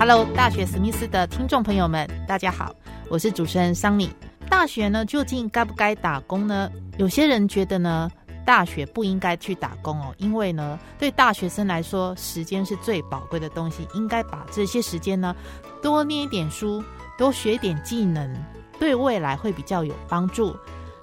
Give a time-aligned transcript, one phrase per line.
[0.00, 2.72] Hello，大学史密斯的听众朋友们，大家好，
[3.08, 4.08] 我是主持人桑尼。
[4.48, 6.70] 大学呢，究竟该不该打工呢？
[6.98, 8.08] 有些人觉得呢，
[8.46, 15.34] 大学不应该去打工哦，因为呢，对大学生来说，时间是最宝贵的东西，应该把这些时间呢，
[15.82, 16.80] 多念一点书，
[17.18, 18.32] 多学点技能，
[18.78, 20.56] 对未来会比较有帮助。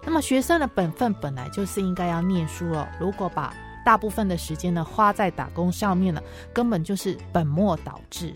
[0.05, 3.53] 那么，学生的本分本来就是应该要念书哦，如果把
[3.85, 6.23] 大部分的时间呢花在打工上面了，
[6.53, 8.33] 根本就是本末倒置。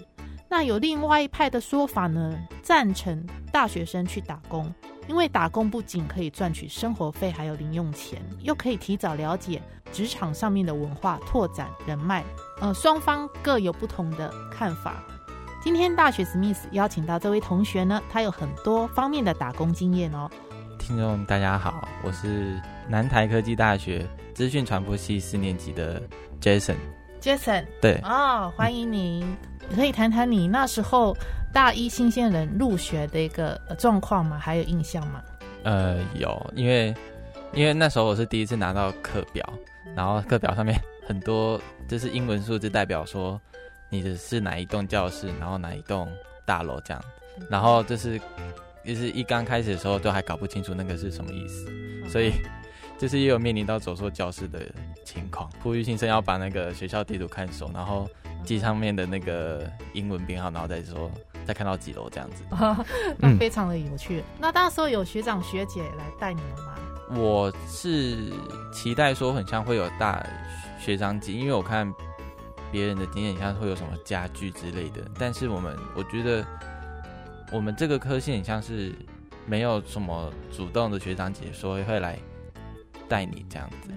[0.52, 4.74] 那有另外一派的说法呢，赞成大学生去打工，
[5.08, 12.26] 因为打工不仅可以赚取生活费，还有零用钱，又可以提早了解职场上面的文化，拓展人脉。
[12.60, 15.04] 呃，双方各有不同的看法。
[15.62, 20.28] 今天大学史密斯邀请到这位同学呢，他有很多方面的打工经验哦。
[20.80, 26.02] 听众大家好，我是南台科技大学资讯传播系四年级的
[26.42, 26.78] Jason。
[27.22, 29.26] Jason，对哦，欢迎你。
[29.76, 31.16] 可以谈谈你那时候
[31.54, 34.40] 大一新鲜人入学的一个状况吗？
[34.40, 35.22] 还有印象吗？
[35.64, 36.92] 呃，有，因为
[37.54, 39.48] 因为那时候我是第一次拿到课表，
[39.96, 43.40] 然后课表上面很多就是英文数字，代表说
[43.90, 46.12] 你的是哪一栋教室，然后哪一栋
[46.46, 47.04] 大楼这样，
[47.48, 48.20] 然后就是
[48.84, 52.32] 就是一刚开始的时候都还搞不清楚那个是什么意思，所以
[53.00, 54.60] 就是也有面临到走错教室的
[55.04, 58.08] 情况，呼吁新生要把那个学校地图看熟，然后。
[58.46, 61.12] 记上面的那个英文编号，然后再说
[61.46, 62.42] 再看到几楼这样子，
[63.20, 64.24] 那非常的有趣。
[64.40, 66.76] 那到时候有学长学姐来带你们吗？
[67.22, 68.32] 我是
[68.72, 70.26] 期待说很像会有大
[70.80, 71.94] 学长级，因为我看
[72.72, 75.02] 别人的经验像会有什么家具之类的。
[75.20, 76.44] 但是我们我觉得
[77.52, 78.96] 我们这个科系很像是
[79.46, 82.18] 没有什么主动的学长姐说会来
[83.10, 83.90] 带你这样子，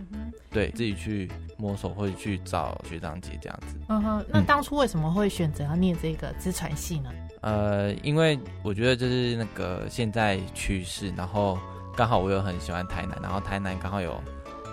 [0.50, 1.30] 对自己去。
[1.58, 3.76] 摸索或者去找学长姐这样子。
[3.88, 7.08] 嗯哼，那当初为什么会选择要念这个资传系呢？
[7.42, 11.56] 呃，因为我觉得就是那个现在趋势，然后
[11.96, 14.20] 刚好我又很喜欢台南，然后台南刚好有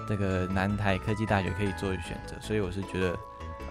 [0.08, 3.16] 这个南台科技大学可以做选择，所以我是觉得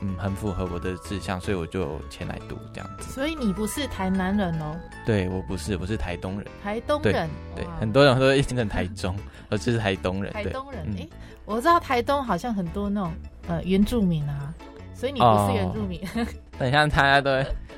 [0.00, 3.10] 嗯很符合我的志向，所以我就前来读这样子。
[3.12, 4.76] 所以你不是台南人哦？
[5.04, 6.46] 对我不是，我是台东人。
[6.62, 9.16] 台东人，对，很多人都一听成台中，
[9.50, 10.32] 我就是台东人。
[10.32, 11.08] 台东人，哎。
[11.44, 13.10] 我知道台东好像很多那种
[13.46, 14.52] 呃原住民啊，
[14.94, 15.98] 所以你不是原住民。
[16.58, 17.30] 等一下，大家都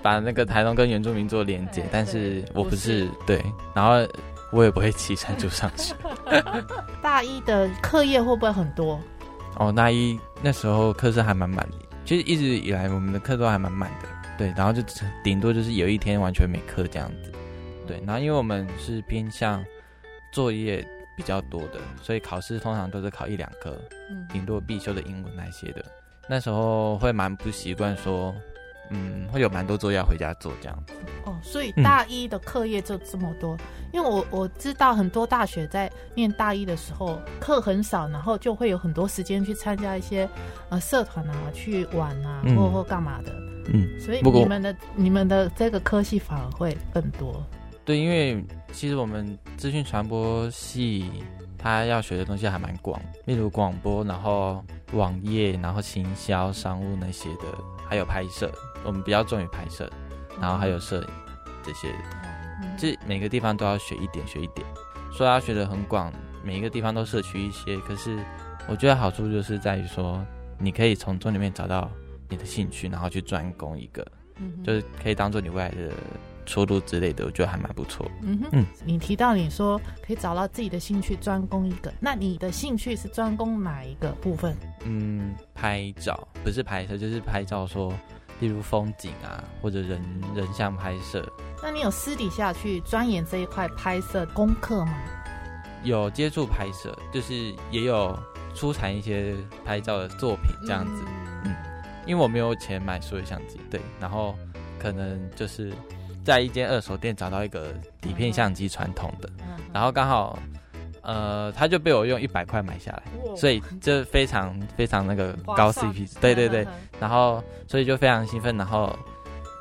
[0.03, 3.41] 把那个台东跟原住民做连接，但是我不是对，
[3.73, 3.93] 然后
[4.51, 5.95] 我也不会骑山猪上去。
[7.01, 8.99] 大一的课业会不会很多？
[9.57, 11.77] 哦，大一那时候课是还蛮满的，
[12.11, 14.83] 其实一直以来我们的课都还蛮满的，对，然后就
[15.23, 17.31] 顶多就是有一天完全没课这样子，
[17.87, 19.65] 对，然后因为我们是偏向
[20.33, 20.85] 作业。
[21.17, 23.79] 比较多的，所以考试通常都是考一两科，
[24.09, 25.85] 嗯，顶多必修的英文那些的。
[26.27, 28.35] 那时候会蛮不习惯，说，
[28.91, 30.95] 嗯，会有蛮多作业要回家做这样子。
[31.25, 33.57] 哦，所以大一的课业就这么多，
[33.93, 40.29] 因为我我知道很多大学在念大一的时候课很少，然后就会有很多时间去参加一些
[40.69, 43.33] 呃社团啊，去玩啊，或或干嘛的。
[43.73, 47.45] 嗯，所以你们的你们的这个科系反而会更多。
[47.85, 51.11] 对，因为其实我们资讯传播系，
[51.59, 57.45] 他要学的东西还蛮广，例如广播，然后网页，然后行销、商务那些的，
[57.91, 58.49] 还有拍摄，
[58.85, 59.91] 我们比较重于拍摄，
[60.41, 61.09] 然后还有摄影
[61.61, 61.93] 这些，
[62.79, 64.65] 这每个地方都要学一点，学一点。
[65.13, 66.13] 说要学的很广，
[66.45, 68.25] 每一个地方都摄取一些，可是
[68.69, 70.25] 我觉得好处就是在于说，
[70.57, 71.91] 你可以从中里面找到
[72.29, 74.07] 你的兴趣，然后去专攻一个，
[74.65, 75.91] 就是可以当做你未来的。
[76.47, 78.11] 出路之类的，我觉得还蛮不错。
[78.23, 84.57] 嗯哼，嗯，你提到你说可以找到自己的兴趣，专攻一个，那你的兴趣是专攻哪一个部分？
[84.85, 87.93] 嗯，拍照不是拍摄，就是拍照，说
[88.41, 90.03] 例如风景啊，或者人
[90.35, 91.25] 人像拍摄。
[91.63, 94.95] 那你有私底下去钻研这一块拍摄功课吗？
[95.85, 98.19] 有接触拍摄，就是也有
[98.55, 99.35] 出产一些
[99.65, 101.05] 拍照的作品这样子。
[101.45, 101.55] 嗯，
[102.07, 104.35] 因为我没有钱买数位相机，对，然后
[104.79, 105.73] 可能就是。
[106.25, 109.29] 在一间二手店找到一个底片相机，传统的，
[109.73, 110.39] 然后刚好
[111.03, 113.03] 呃，他就被我用一百块买下来，
[113.35, 116.67] 所以这非常非常那个高 CP 值，对对对
[117.01, 118.95] 然后所以就非常兴奋，然后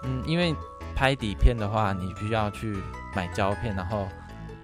[0.04, 0.54] 嗯，因为
[0.96, 2.76] 拍底片的话，你必须要去
[3.16, 4.06] 买胶片，然后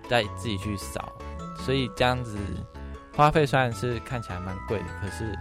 [0.10, 1.14] 再自己去扫，
[1.58, 2.38] 所以这样子
[3.16, 5.34] 花费虽然是看起来蛮贵的，可是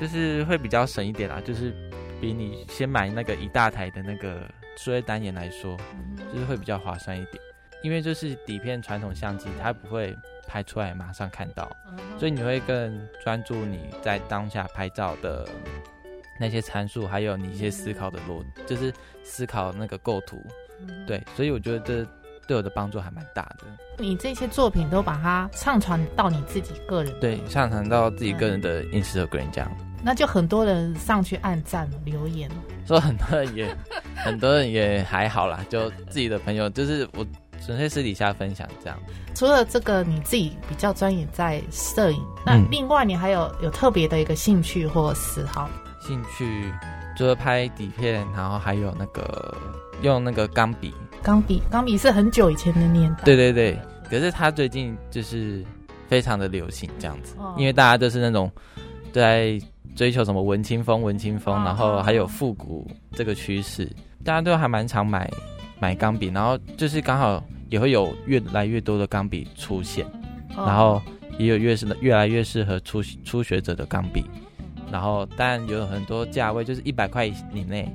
[0.00, 1.72] 就是会比较省一点啦，就是
[2.20, 4.42] 比你先买那个一大台的那个
[4.82, 6.16] 数位单眼来说，嗯。
[6.32, 7.42] 就是会比较划算一点，
[7.82, 10.16] 因为就是底片传统相机它不会
[10.46, 15.46] 拍出来马上看到，嗯所以你会更专注你在当下拍照的
[16.38, 18.92] 那些参数，还有你一些思考的逻，就是
[19.22, 20.40] 思考那个构图。
[20.80, 21.04] 嗯。
[21.06, 22.06] 对，所以我觉得这
[22.46, 23.66] 对我的帮助还蛮大的。
[23.98, 29.70] 你这些作品都把它上传到你自己个人，对，上传到自己个人的 Instagram 这样，
[30.02, 32.50] 那就很多人上去按赞留言
[32.94, 33.00] 了。
[33.00, 33.76] 说很多人也
[34.16, 37.24] 很多人也还好啦，就自己的朋友，就是我
[37.64, 38.98] 纯粹私底下分享这样。
[39.34, 45.70] 除了这个你自己比较专业在摄影，那嗯另外你还有有特别的一个兴趣或嗜好？
[46.00, 46.72] 兴趣
[47.16, 49.54] 就是拍底片，然后还有那个
[50.02, 53.22] 用那个钢笔，钢笔，钢笔是很久以前的年代。
[53.24, 53.78] 对对对，
[54.10, 55.64] 可是他最近就是
[56.08, 58.50] 非常的流行这样子，哦因为大家都是那种
[59.12, 59.60] 在
[59.96, 63.90] 追求什么文青风、文青风，哦然后还有复古这个趋势，
[64.24, 65.30] 大家都还蛮常买
[65.78, 70.04] 买钢笔，然后就是刚好也会有越来越多的钢笔出现，
[70.56, 71.02] 哦然后
[71.38, 74.24] 也有越是越来越适合初初学者的钢笔，
[74.92, 77.34] 然后当然有很多价位就是一百块以
[77.66, 77.88] 内，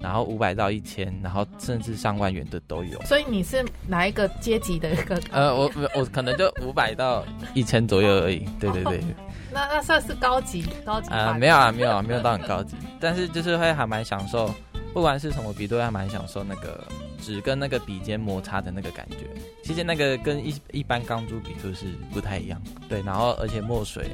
[0.00, 3.00] 然后五百到一千，然后甚至上万元的都有。
[3.02, 5.20] 所以你是哪一个阶级的一个？
[5.30, 7.24] 呃，我我我可能就五百到
[7.54, 8.46] 一千左右而已。
[8.58, 9.00] 对对对，
[9.52, 14.52] 那那算是高级高级啊、版没有啊，没有啊，没有到很高级， 但是就是会还蛮享受，
[14.92, 16.82] 不管是什么笔，都还蛮享受那个
[17.20, 19.18] 纸跟那个笔尖摩擦的那个感觉。
[19.64, 22.60] 其实那个跟一一般钢珠笔就是不太一样。
[22.88, 24.10] 对，然后而且墨水，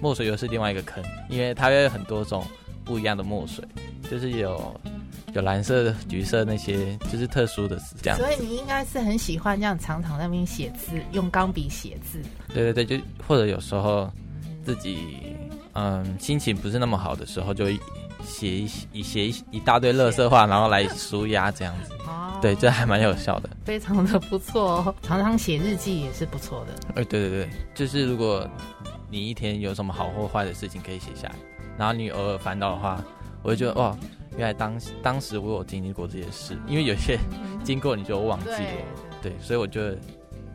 [0.00, 2.44] 墨水又是另外一个坑，因为它会有很多种
[2.84, 3.64] 不一样的墨水，
[4.10, 4.80] 就是有
[5.32, 8.18] 有蓝色、橘色那些，就是特殊的这样。
[8.18, 12.20] 所以你应该是很喜欢这样常常在那边写字，用钢笔写字。
[12.52, 14.10] 对对对，就或者有时候
[14.74, 15.36] 自己
[15.72, 17.66] 嗯心情不是那么好的时候，就
[18.22, 21.92] 写一写写一一大堆乐色话，然后来舒压这样子。
[22.06, 23.50] 哦，对，这还蛮有效的。
[23.64, 24.94] 非常的不错哦。
[25.02, 26.74] 常常写日记也是不错的。
[27.00, 28.48] 哎，对对对，就是如果
[29.10, 31.34] 你一天有什么好或坏的事情可以写下来，
[31.76, 33.02] 然后你偶尔烦恼的话，
[33.42, 33.98] 我就觉得哇，
[34.36, 37.18] 原来当当时我有经历过这些事，因为有些
[37.64, 38.86] 经过你就忘记对了。
[39.20, 39.98] 对，所以我觉得，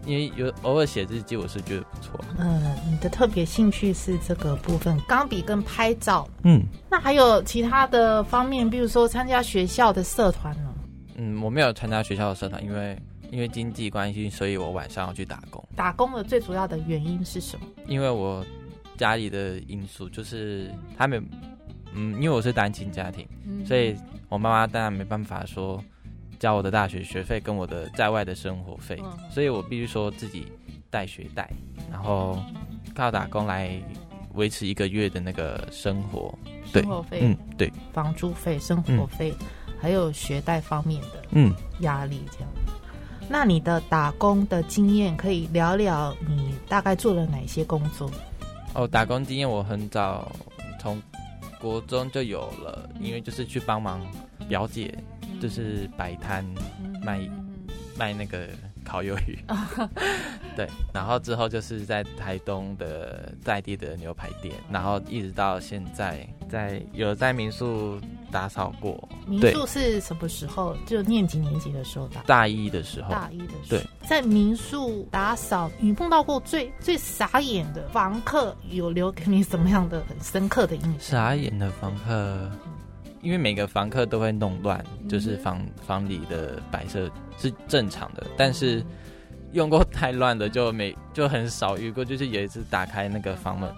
[0.06, 2.20] 因为有偶尔写日记，我是觉得不错。
[2.38, 6.28] 嗯，你的特别兴趣是这个部分，钢笔跟拍照。
[6.44, 10.74] 嗯那还有其他的方面，比如说参加学校的社团呢？
[11.16, 12.98] 嗯，我没有参加学校的社团，因为
[13.32, 15.64] 因为经济关系，所以我晚上要去打工。
[15.76, 17.66] 打工的最主要的原因是什么？
[17.88, 18.46] 因为我
[18.98, 21.26] 家里的因素，就是他们，
[21.94, 23.96] 嗯，因为我是单亲家庭，嗯所以
[24.30, 25.84] 我妈妈当然没办法说
[26.40, 30.48] 交我的大学学费跟我的在外的生活费，嗯所以我必须说自己
[30.90, 31.50] 带学贷，
[31.92, 32.38] 然后
[32.96, 33.72] 靠打工来
[34.34, 36.34] 维持一个月的那个生活。
[36.74, 39.34] 对生活费、嗯，对，房租费、生活费，
[39.80, 42.50] 还有学贷方面的嗯，压力，这样。
[43.30, 48.12] 那你的打工的经验，可以聊聊你大概做了哪些工作？
[48.74, 50.30] 哦，打工经验我很早
[50.80, 51.02] 从
[51.60, 54.02] 国中就有了，因为就是去帮忙
[54.50, 54.94] 表姐，
[55.42, 56.46] 就是摆摊
[57.04, 57.30] 卖
[57.98, 58.48] 卖那个
[58.84, 59.38] 烤鱿鱼，
[60.56, 68.00] 对，然后之后就是在台东的在地的牛排店，然后一直到现在在有在民宿
[68.32, 70.76] 打扫过，民宿是什么时候？
[70.86, 72.22] 就念几年级的时候打？
[72.24, 73.70] 大一的时候，大一的时候。
[73.70, 81.00] 对，在民宿打扫，你碰到过最最傻眼的房客，有留给你什么样的很深刻的印象？
[81.00, 82.52] 傻眼的房客，
[83.26, 88.86] 因为每个房客都会弄乱，嗯就是房房里的摆设是正常的，但是
[89.52, 92.06] 用过太乱的就没 就很少遇过。
[92.06, 93.74] 就是有一次打开那个房门，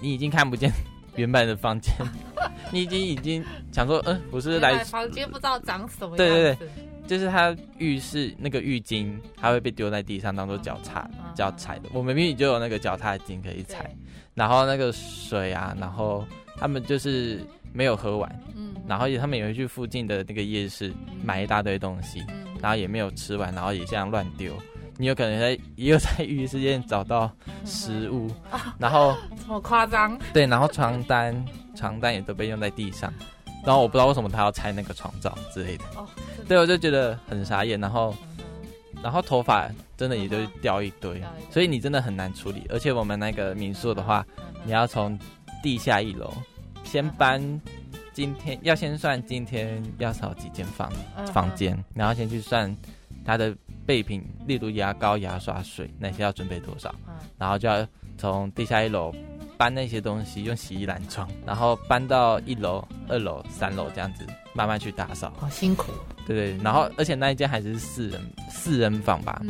[0.00, 0.70] 你已经看不见
[1.16, 1.92] 原本的房间，
[2.70, 6.16] 你已经已经想说，嗯、我是不是来房间不知道长什么样子。
[6.16, 6.68] 对对
[7.04, 11.88] 就是他浴室那个浴巾，它会被丢在地上当做脚踏嗯脚踩的。
[11.92, 13.92] 我们明明就有那个脚踏巾可以踩，
[14.34, 16.24] 然后那个水啊，然后
[16.56, 17.40] 他们就是
[17.72, 20.92] 没有喝完，嗯然后也他们也会去附近的那个夜市
[21.24, 24.54] 买一大堆东西，嗯然后也没有吃完，然后也这样乱丢。
[24.98, 27.30] 你有可能在 也有在浴室间找到
[27.64, 28.30] 食物，
[28.78, 30.18] 然后 这么夸张？
[30.32, 33.12] 对，然后床单 床单也都被用在地上，
[33.64, 35.84] 然后我不知道为什么他要拆那个床罩之类的。
[35.96, 36.06] 哦，
[36.46, 38.14] 对，我就觉得很傻眼，然后
[39.02, 42.64] 然后头发真的也就掉一堆，所以你真的很难处理。
[42.68, 44.24] 而且我们那个民宿的话，
[44.64, 45.18] 你要从
[45.62, 46.32] 地下一楼
[46.92, 47.40] 先搬，
[48.12, 50.92] 今天要先算今天要扫几间房
[51.32, 52.76] 房间，然后先去算
[53.24, 53.56] 它的
[53.86, 56.94] 备品，例如牙膏、牙刷、水那些要准备多少，
[57.38, 59.10] 然后就要从地下一楼
[59.56, 65.92] 搬那些东西，用洗衣篮装，然后搬到一楼、二楼、三楼这样子慢慢去打扫，好辛苦。
[66.26, 68.20] 对对，然后而且那一间还是四人
[68.50, 69.40] 四人房吧，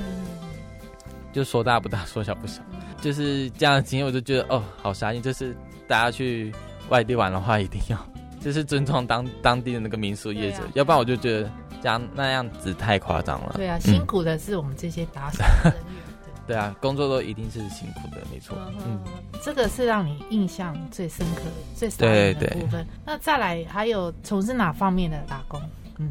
[1.32, 2.62] 就说大不大，说小不小，
[3.00, 5.20] 就是这样的经验，我就觉得哦，好傻眼。
[5.20, 5.52] 就是
[5.88, 6.54] 大家去
[6.92, 7.98] 外地玩的话，一定要
[8.38, 13.54] 就是尊重当当地的那个民宿业者，要不然我就觉得这样那样子太夸张了。
[13.56, 15.82] 对啊，辛苦的是我们这些打扫人员。
[16.44, 18.58] 对啊，工作都一定是辛苦的，没错。
[18.84, 19.00] 嗯，
[19.42, 21.42] 这个是让你印象最深刻、
[21.74, 22.84] 最深刻的部分。
[23.06, 25.62] 那再来还有从事哪方面的打工？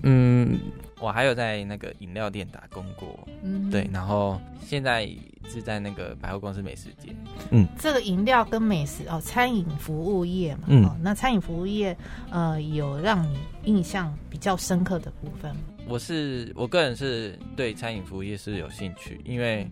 [0.03, 0.57] 嗯，
[1.01, 5.09] 我还有在那个饮料店打工过，嗯，对，然后现在
[5.49, 7.13] 是在那个百货公司美食街，
[7.49, 11.97] 嗯，这个饮料跟美食哦，餐饮服务业嘛，嗯，那餐饮服务业
[12.29, 15.61] 呃，有让你印象比较深刻的部分吗？
[15.87, 19.67] 我是我个人是对餐饮服务业是有兴趣，因为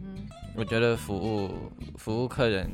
[0.55, 1.51] 我觉得服务
[1.95, 2.67] 服务客人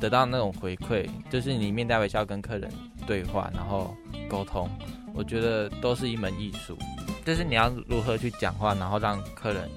[0.00, 2.70] 得到那种回馈，就是你面带微笑跟客人
[3.06, 3.94] 对话，然后
[4.26, 4.68] 沟通。
[5.12, 6.76] 我觉得都是一门艺术，
[7.24, 9.68] 就是你要如何去讲话，然后让客人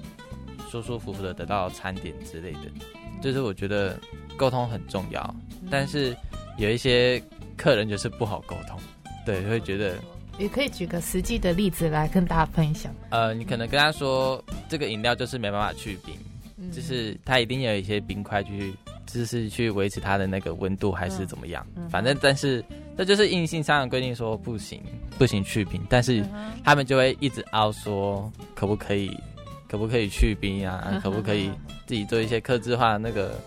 [0.70, 2.60] 舒舒服服的得到餐点之类的，
[3.22, 3.98] 就是我觉得
[4.36, 5.34] 沟通很重要。
[5.70, 6.14] 但是
[6.58, 7.22] 有一些
[7.56, 8.78] 客人就是不好沟通，
[9.24, 9.96] 对，会觉得
[10.38, 12.94] 也可以举个实际的例子来跟大家分享。
[13.10, 16.14] 呃，你可能跟他说这个饮料就是没办法去冰，
[16.70, 18.74] 就是它一定有一些冰块去，
[19.06, 22.62] 就是去维持它的那个温度还是怎么样，反正但是。
[22.98, 24.82] 这就是硬性上的规定，说不行，
[25.16, 26.20] 不行去冰，但是
[26.64, 29.16] 他们就会一直凹说，可不可以，
[29.68, 31.00] 可不可以去冰啊？
[31.00, 31.48] 可不可以
[31.86, 33.38] 自己做一些克制化那个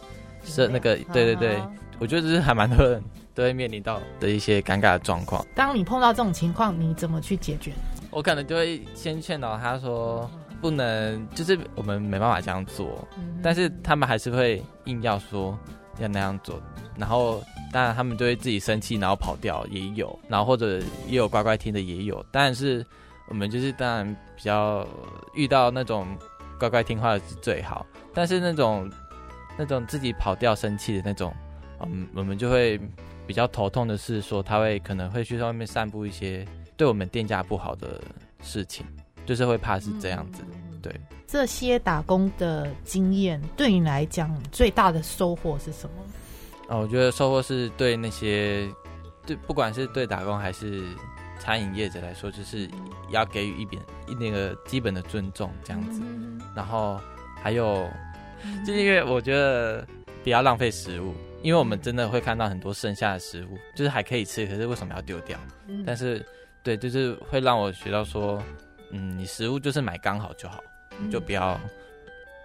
[0.46, 0.96] 是那个？
[1.12, 1.62] 对对对，
[2.00, 3.04] 我觉得这是还蛮多人
[3.36, 5.46] 都会面临到的一些尴尬的状况。
[5.54, 7.74] 当你碰到这种情况，你怎么去解决？
[8.10, 10.32] 我可能就会先劝导他说，
[10.62, 13.06] 不能，就是我们没办法这样做，
[13.44, 15.60] 但是他们还是会硬要说
[16.00, 16.58] 要那样做，
[16.96, 17.44] 然后。
[17.72, 22.24] 当然，他们就会自己生气，然后跑掉也有，然后或者也有乖乖听的也有。
[22.32, 22.86] 但是
[23.28, 24.86] 我们就是当然比较
[25.34, 26.06] 遇到那种
[26.60, 28.92] 乖乖听话的是最好，但是那种
[29.58, 31.34] 那种自己跑掉生气的那种，
[31.80, 32.80] 嗯，我们就会
[33.26, 38.02] 比较头痛的是说他会可能会去外面散布一些对我们店家不好的
[38.42, 38.86] 事情，
[39.26, 40.44] 就是会怕是这样子。
[40.82, 40.94] 对，
[41.28, 45.96] 这些打工的经验对你来讲最大的收获是什么？
[46.72, 48.74] 啊，我觉得收获是对那些，
[49.26, 50.82] 对不管是对打工还是
[51.38, 52.66] 餐饮业者来说，就是
[53.10, 53.84] 要给予一点
[54.18, 56.02] 那个基本的尊重这样子。
[56.56, 56.98] 然后
[57.44, 57.86] 还有，
[58.66, 59.86] 就是因为我觉得
[60.24, 65.38] 不要浪费食物，因为我们真的会看到很多剩下的食物，就是还可以吃，可是为什么要丢掉？
[65.86, 66.26] 但是
[66.64, 68.42] 对，就是会让我学到说，
[68.92, 70.64] 嗯，你食物就是买刚好就好，
[71.12, 71.60] 就不要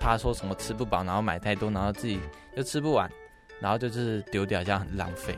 [0.01, 2.19] 怕说什么吃不饱，然后买太多，然后自己
[2.57, 3.09] 又吃不完。
[3.61, 5.35] 然后就是丢掉，这样很浪费。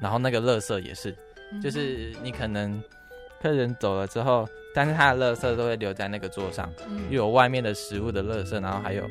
[0.00, 1.14] 然后那个垃圾也是，
[1.62, 2.82] 就是你可能
[3.40, 6.70] 客人走了之后，但是他的垃圾都会留在那个桌上，
[7.08, 9.08] 又有外面的食物的垃圾，然后还有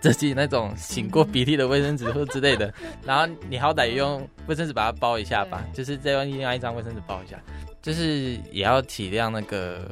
[0.00, 2.72] 自己那种擤过鼻涕的卫生纸或之类的。
[3.02, 7.38] 然后你好歹用卫生纸把它包一下吧，就是再用另外一张卫生纸包一下，
[7.80, 9.90] 就是也要体谅那个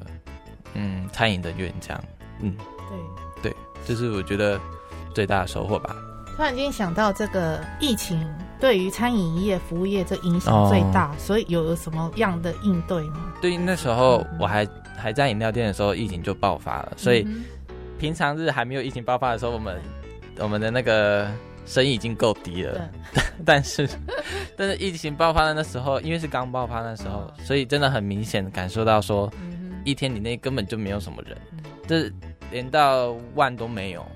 [0.75, 2.05] 嗯餐饮人员这样。
[2.41, 2.55] 嗯，
[3.43, 4.61] 对对，就是我觉得
[5.15, 5.97] 最大的收获吧。
[6.39, 8.25] 突然间想到，这个疫情
[8.61, 13.33] 对于餐饮业、服务业这影响最大，所以有什么样的应对吗？
[13.43, 14.65] 对，那时候我还
[14.97, 16.93] 还在饮料店的时候，疫情就爆发了。
[16.97, 17.27] 所以
[17.99, 19.83] 平常日还没有疫情爆发的时候，我们
[20.39, 21.29] 我们的那个
[21.67, 22.89] 生意已经够低了。
[23.45, 23.89] 但是
[24.57, 29.29] 但是疫情爆发的那时候，因为是刚爆发那时候，所以真的很明显感受到说，
[29.85, 31.37] 一天以内根本就没有什么人，
[31.89, 32.09] 这
[32.53, 34.07] 连到万都没有。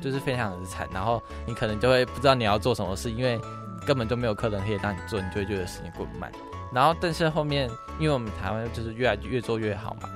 [0.00, 3.40] 就是非常的惨，然后你可能就会不知道你要做什么事，因为
[3.86, 6.30] 根本就没有客人可以让你做，你就会觉得时间过慢。
[6.72, 10.08] 然后，但是后面，因为我们台湾就是越来越做越好嘛，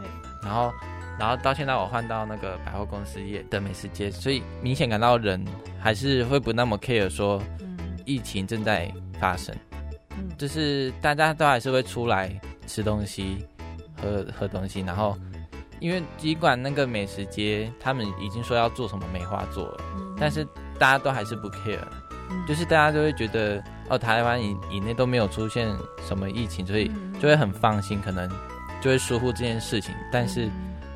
[0.42, 0.70] 然后，
[1.18, 5.42] 然后到现在我换到那个百货公司业的美食街，所以明显感到人
[5.80, 7.42] 还是会不那么 care 说
[8.04, 9.54] 疫情正在发生，
[10.36, 13.46] 就是大家都还是会出来吃东西、
[14.00, 15.16] 喝喝东西，然后。
[15.82, 19.80] 因为尽管那个美食街，他们已经说要做什么梅花座了，
[20.16, 20.46] 但是
[20.78, 21.80] 大家都还是不 care，
[22.46, 25.68] 就是大家都会觉得哦，台湾以以内都没有出现
[26.06, 26.88] 什么疫情，所以
[27.20, 28.30] 就会很放心，可能
[28.80, 29.92] 就会疏忽这件事情。
[30.12, 30.48] 但是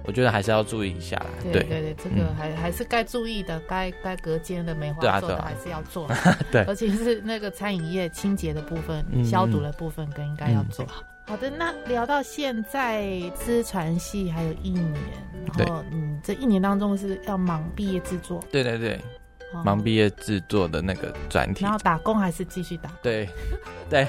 [0.05, 1.27] 我觉得还是要注意一下啦。
[1.43, 1.63] 对对。
[1.65, 2.35] 对对，这个嗯。
[2.39, 6.09] 还、还是该注意的，该该隔间的梅花做的还是要做，
[6.53, 6.63] 对。
[6.63, 9.25] 而且是那个餐饮业清洁的部分、嗯。
[9.25, 11.03] 消毒的部分更应该要做好。
[11.27, 14.95] 好的，那聊到现在，资传系还有一年，
[15.57, 18.95] 然后嗯，这一年当中是要忙毕业制作，对对对，
[19.53, 22.99] 哦忙毕业制作的那个专题然，后打工还是继续打工？
[23.03, 23.29] 对
[23.91, 24.07] 对，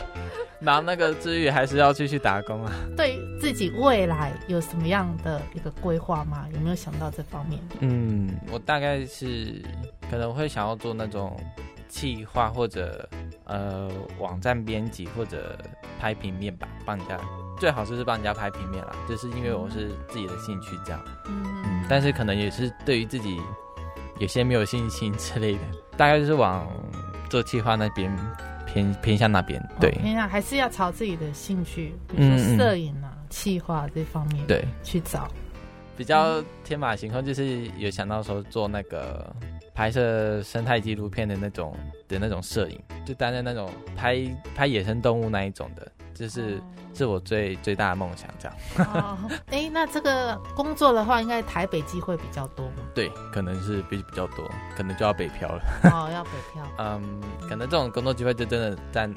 [0.59, 2.71] 忙那个之余还是要继续打工啊。
[2.95, 6.47] 对自己未来有什么样的一个规划吗？
[6.53, 7.59] 有没有想到这方面？
[7.79, 9.59] 嗯，我大概是
[10.09, 11.35] 可能会想要做那种
[11.89, 13.09] 企划或者
[13.45, 15.57] 呃网站编辑或者
[15.99, 17.19] 拍平面吧，帮人家
[17.59, 21.01] 最好就是帮人家拍平面啦，就是因为我是自己的兴趣这样。
[21.27, 23.39] 嗯嗯，但是可能也是对于自己
[24.19, 25.59] 有些没有信心之类的，
[25.97, 26.67] 大概就是往
[27.29, 28.15] 做企划那边
[28.65, 29.61] 偏偏向那边。
[29.79, 35.27] 对、哦偏向还是要朝自己的兴趣，比如说摄影啊、企划这方面对，去找。
[35.95, 39.35] 比较天马行空，就是有想到说做那个
[39.77, 41.71] 拍摄生态纪录片的那种
[42.07, 44.17] 的那种摄影，就担任那种拍
[44.55, 46.59] 拍野生动物那一种的，就是
[46.95, 48.27] 是我最最大的梦想。
[48.39, 49.15] 这样哦，
[49.51, 52.73] 哎，那这个工作的话，应该台北机会比较多吗？
[52.95, 55.61] 对，可能是比比较多，可能就要北漂了。
[55.83, 59.07] 哦，要北漂， 嗯，可能这种工作机会就真的在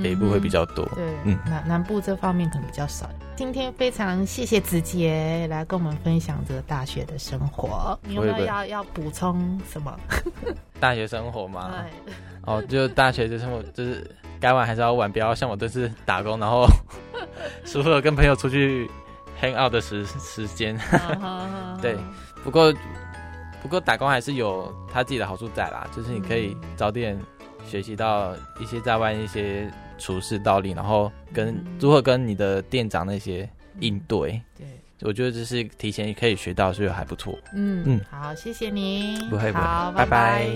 [0.00, 0.84] 北部会比较多。
[0.94, 3.10] 对，嗯南南部这方面可能比较少。
[3.36, 9.98] 今天非常谢谢子杰来跟我们分享这个大学的生活，你有没有要要补充什么？
[10.78, 11.90] 大学生活嘛，哎，
[12.42, 16.64] 哦，就大学的生活就是该玩还是要玩，不要像我这次打工，然后
[17.66, 18.88] 除了跟朋友出去
[19.42, 20.78] hang out 的时时间。
[21.82, 21.96] 对
[22.44, 22.72] 不过
[23.60, 27.18] 不过打工还是有他自己的好处在啦，就是你可以早点
[27.66, 29.68] 学习到一些在外一些
[30.04, 33.48] 处事道理，然后跟嗯如何跟你的店长那些
[33.80, 34.66] 应对，对，
[35.00, 37.38] 我觉得这是提前可以学到，所以还不错。
[37.54, 40.46] 嗯嗯好，谢谢你，不会不好，会，拜拜。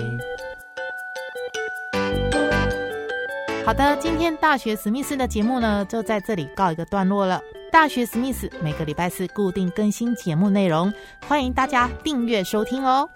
[3.65, 7.41] 好的，今天大学史密斯的节目呢，就在这里告一个段落了。
[7.73, 10.93] 大学史密斯每个礼拜四固定更新节目内容，
[11.27, 13.09] 欢迎大家订阅收听哦。